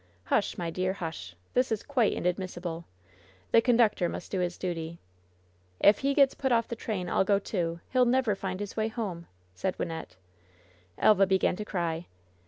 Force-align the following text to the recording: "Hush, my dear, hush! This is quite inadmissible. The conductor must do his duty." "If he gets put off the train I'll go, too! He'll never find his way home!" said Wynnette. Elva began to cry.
"Hush, 0.23 0.57
my 0.57 0.71
dear, 0.71 0.93
hush! 0.93 1.35
This 1.53 1.71
is 1.71 1.83
quite 1.83 2.13
inadmissible. 2.13 2.85
The 3.51 3.61
conductor 3.61 4.09
must 4.09 4.31
do 4.31 4.39
his 4.39 4.57
duty." 4.57 4.97
"If 5.79 5.99
he 5.99 6.15
gets 6.15 6.33
put 6.33 6.51
off 6.51 6.67
the 6.67 6.75
train 6.75 7.07
I'll 7.07 7.23
go, 7.23 7.37
too! 7.37 7.81
He'll 7.93 8.05
never 8.05 8.33
find 8.33 8.59
his 8.59 8.75
way 8.75 8.87
home!" 8.87 9.27
said 9.53 9.77
Wynnette. 9.77 10.15
Elva 10.97 11.27
began 11.27 11.55
to 11.55 11.65
cry. 11.65 12.07